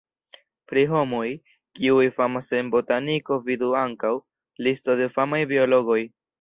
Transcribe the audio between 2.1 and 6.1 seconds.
famas en botaniko vidu ankaŭ: listo de famaj biologoj.